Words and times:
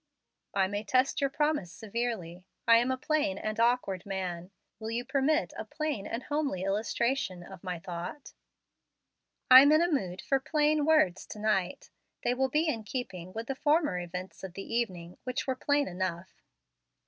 "I 0.55 0.65
may 0.65 0.83
test 0.83 1.21
your 1.21 1.29
promise 1.29 1.71
severely. 1.71 2.43
I 2.67 2.77
am 2.77 2.89
a 2.89 2.97
plain 2.97 3.37
and 3.37 3.59
awkward 3.59 4.03
man. 4.03 4.49
Will 4.79 4.89
you 4.89 5.05
permit 5.05 5.53
a 5.59 5.63
plain 5.63 6.07
and 6.07 6.23
homely 6.23 6.63
illustration 6.63 7.43
of 7.43 7.63
my 7.63 7.77
thought?" 7.77 8.33
"I'm 9.51 9.71
in 9.71 9.79
a 9.79 9.91
mood 9.91 10.23
for 10.23 10.39
plain 10.39 10.85
words 10.85 11.27
to 11.27 11.39
night. 11.39 11.91
They 12.23 12.33
will 12.33 12.49
be 12.49 12.67
in 12.67 12.83
keeping 12.83 13.31
with 13.33 13.45
the 13.45 13.53
former 13.53 13.99
events 13.99 14.43
of 14.43 14.53
the 14.55 14.63
evening, 14.73 15.19
which 15.23 15.45
were 15.45 15.53
plain 15.55 15.87
enough." 15.87 16.41